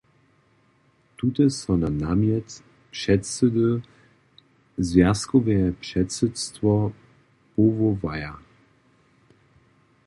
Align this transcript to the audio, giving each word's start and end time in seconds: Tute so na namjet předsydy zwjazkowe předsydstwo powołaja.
Tute 1.17 1.45
so 1.57 1.71
na 1.81 1.89
namjet 2.05 2.49
předsydy 2.95 3.69
zwjazkowe 4.87 5.57
předsydstwo 5.81 6.71
powołaja. 7.53 8.33